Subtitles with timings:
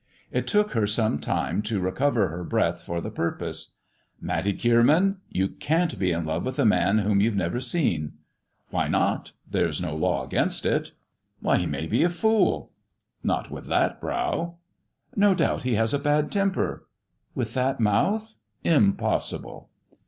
[0.31, 3.75] It took her some time to recover her breath for the purpose.
[4.19, 8.13] "Matty Kierman, you can't be in love with a man whom you've never seen.""
[8.71, 10.93] Why not 1 There no law against it.""
[11.55, 12.73] He may be a fool I
[13.27, 14.55] ""Not with that brow.""
[15.15, 16.87] No doubt he has a bad temper!""
[17.35, 18.33] With that mouth,
[18.63, 19.69] impossible."